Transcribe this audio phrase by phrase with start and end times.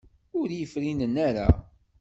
[0.39, 1.47] Ur iyi-frinen ara.